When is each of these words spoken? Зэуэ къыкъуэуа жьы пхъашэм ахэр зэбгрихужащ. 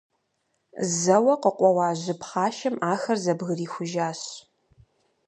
Зэуэ 0.99 1.33
къыкъуэуа 1.41 1.89
жьы 1.99 2.13
пхъашэм 2.19 2.75
ахэр 2.93 3.17
зэбгрихужащ. 3.23 4.21